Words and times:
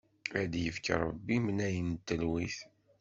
Ad 0.39 0.47
d-ifk 0.51 0.85
Ṛebbi 1.01 1.31
imnayen 1.37 1.87
n 1.95 1.99
telwit! 2.07 2.57